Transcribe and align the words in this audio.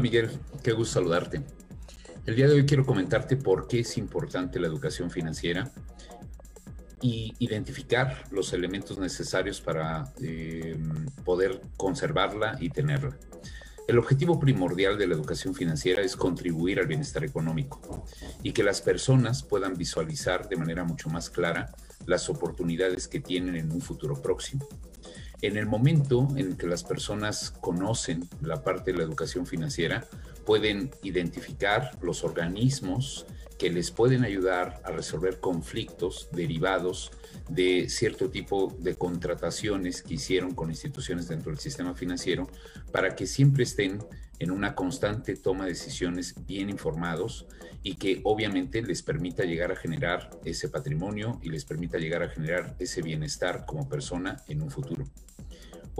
Miguel, 0.00 0.30
qué 0.62 0.72
gusto 0.72 0.94
saludarte. 0.94 1.42
El 2.24 2.36
día 2.36 2.46
de 2.46 2.54
hoy 2.54 2.66
quiero 2.66 2.84
comentarte 2.84 3.36
por 3.36 3.66
qué 3.66 3.80
es 3.80 3.96
importante 3.98 4.60
la 4.60 4.66
educación 4.66 5.10
financiera 5.10 5.70
y 7.00 7.34
identificar 7.38 8.24
los 8.30 8.52
elementos 8.52 8.98
necesarios 8.98 9.60
para 9.60 10.12
eh, 10.20 10.76
poder 11.24 11.60
conservarla 11.76 12.56
y 12.60 12.70
tenerla. 12.70 13.16
El 13.88 13.98
objetivo 13.98 14.38
primordial 14.38 14.98
de 14.98 15.06
la 15.06 15.14
educación 15.14 15.54
financiera 15.54 16.02
es 16.02 16.14
contribuir 16.16 16.78
al 16.78 16.86
bienestar 16.86 17.24
económico 17.24 18.04
y 18.42 18.52
que 18.52 18.62
las 18.62 18.82
personas 18.82 19.42
puedan 19.42 19.74
visualizar 19.74 20.48
de 20.48 20.56
manera 20.56 20.84
mucho 20.84 21.08
más 21.08 21.30
clara 21.30 21.74
las 22.08 22.30
oportunidades 22.30 23.06
que 23.06 23.20
tienen 23.20 23.54
en 23.54 23.70
un 23.70 23.82
futuro 23.82 24.20
próximo. 24.20 24.66
En 25.42 25.56
el 25.56 25.66
momento 25.66 26.26
en 26.36 26.56
que 26.56 26.66
las 26.66 26.82
personas 26.82 27.52
conocen 27.60 28.28
la 28.40 28.64
parte 28.64 28.90
de 28.90 28.98
la 28.98 29.04
educación 29.04 29.46
financiera, 29.46 30.08
pueden 30.48 30.90
identificar 31.02 31.98
los 32.00 32.24
organismos 32.24 33.26
que 33.58 33.68
les 33.68 33.90
pueden 33.90 34.24
ayudar 34.24 34.80
a 34.82 34.92
resolver 34.92 35.40
conflictos 35.40 36.30
derivados 36.32 37.10
de 37.50 37.90
cierto 37.90 38.30
tipo 38.30 38.74
de 38.78 38.94
contrataciones 38.94 40.00
que 40.00 40.14
hicieron 40.14 40.54
con 40.54 40.70
instituciones 40.70 41.28
dentro 41.28 41.50
del 41.50 41.60
sistema 41.60 41.92
financiero 41.92 42.48
para 42.92 43.14
que 43.14 43.26
siempre 43.26 43.64
estén 43.64 43.98
en 44.38 44.50
una 44.50 44.74
constante 44.74 45.36
toma 45.36 45.64
de 45.64 45.72
decisiones 45.72 46.34
bien 46.46 46.70
informados 46.70 47.46
y 47.82 47.96
que 47.96 48.22
obviamente 48.24 48.80
les 48.80 49.02
permita 49.02 49.44
llegar 49.44 49.70
a 49.70 49.76
generar 49.76 50.30
ese 50.46 50.70
patrimonio 50.70 51.40
y 51.42 51.50
les 51.50 51.66
permita 51.66 51.98
llegar 51.98 52.22
a 52.22 52.30
generar 52.30 52.74
ese 52.78 53.02
bienestar 53.02 53.66
como 53.66 53.86
persona 53.86 54.42
en 54.48 54.62
un 54.62 54.70
futuro. 54.70 55.04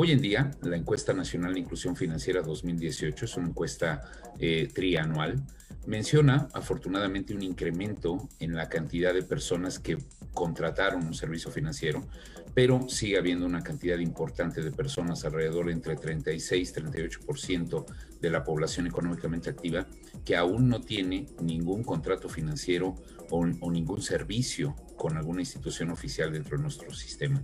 Hoy 0.00 0.12
en 0.12 0.20
día, 0.20 0.52
la 0.62 0.76
encuesta 0.76 1.12
nacional 1.12 1.54
de 1.54 1.58
inclusión 1.58 1.96
financiera 1.96 2.40
2018 2.40 3.24
es 3.24 3.36
una 3.36 3.48
encuesta 3.48 4.02
eh, 4.38 4.68
trianual. 4.72 5.44
Menciona 5.88 6.46
afortunadamente 6.54 7.34
un 7.34 7.42
incremento 7.42 8.28
en 8.38 8.54
la 8.54 8.68
cantidad 8.68 9.12
de 9.12 9.24
personas 9.24 9.80
que 9.80 9.98
contrataron 10.34 11.04
un 11.04 11.14
servicio 11.14 11.50
financiero, 11.50 12.06
pero 12.54 12.88
sigue 12.88 13.18
habiendo 13.18 13.44
una 13.44 13.64
cantidad 13.64 13.98
importante 13.98 14.62
de 14.62 14.70
personas, 14.70 15.24
alrededor 15.24 15.68
entre 15.68 15.96
36 15.96 16.70
y 16.70 16.80
38% 16.80 17.84
de 18.20 18.30
la 18.30 18.44
población 18.44 18.86
económicamente 18.86 19.50
activa, 19.50 19.88
que 20.24 20.36
aún 20.36 20.68
no 20.68 20.80
tiene 20.80 21.26
ningún 21.42 21.82
contrato 21.82 22.28
financiero 22.28 22.94
o, 23.30 23.40
o 23.40 23.70
ningún 23.72 24.00
servicio 24.00 24.76
con 24.96 25.16
alguna 25.16 25.40
institución 25.40 25.90
oficial 25.90 26.32
dentro 26.32 26.56
de 26.56 26.62
nuestro 26.62 26.94
sistema. 26.94 27.42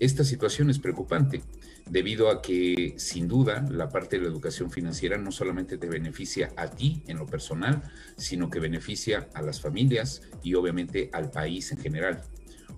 Esta 0.00 0.22
situación 0.22 0.70
es 0.70 0.78
preocupante 0.78 1.42
debido 1.90 2.30
a 2.30 2.40
que 2.40 2.94
sin 2.98 3.26
duda 3.26 3.66
la 3.70 3.88
parte 3.88 4.16
de 4.16 4.22
la 4.22 4.28
educación 4.28 4.70
financiera 4.70 5.18
no 5.18 5.32
solamente 5.32 5.78
te 5.78 5.88
beneficia 5.88 6.52
a 6.56 6.68
ti 6.68 7.02
en 7.06 7.16
lo 7.18 7.26
personal, 7.26 7.82
sino 8.16 8.50
que 8.50 8.60
beneficia 8.60 9.28
a 9.34 9.42
las 9.42 9.60
familias 9.60 10.22
y 10.42 10.54
obviamente 10.54 11.10
al 11.12 11.30
país 11.30 11.72
en 11.72 11.78
general. 11.78 12.22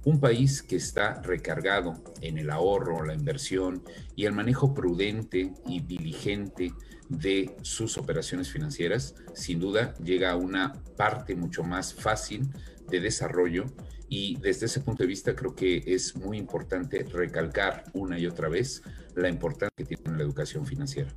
Un 0.05 0.19
país 0.19 0.63
que 0.63 0.77
está 0.77 1.21
recargado 1.23 2.03
en 2.23 2.39
el 2.39 2.51
ahorro, 2.51 3.05
la 3.05 3.15
inversión 3.15 3.83
y 4.17 4.25
el 4.25 4.33
manejo 4.33 4.73
prudente 4.73 5.53
y 5.67 5.81
diligente 5.81 6.73
de 7.11 7.55
sus 7.63 7.99
operaciones 7.99 8.51
financieras, 8.51 9.15
sin 9.35 9.61
duda 9.61 9.95
llega 10.03 10.31
a 10.31 10.37
una 10.37 10.73
parte 10.97 11.35
mucho 11.35 11.65
más 11.65 11.93
fácil 11.93 12.49
de 12.89 13.01
desarrollo 13.01 13.67
y 14.09 14.37
desde 14.41 14.67
ese 14.67 14.81
punto 14.81 15.03
de 15.03 15.09
vista 15.09 15.35
creo 15.35 15.55
que 15.55 15.83
es 15.87 16.17
muy 16.17 16.39
importante 16.39 17.05
recalcar 17.05 17.85
una 17.93 18.19
y 18.19 18.27
otra 18.27 18.49
vez 18.49 18.83
la 19.15 19.29
importancia 19.29 19.71
que 19.77 19.97
tiene 19.97 20.17
la 20.19 20.25
educación 20.25 20.67
financiera. 20.67 21.15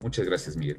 Muchas 0.00 0.26
gracias, 0.26 0.56
Miguel. 0.56 0.78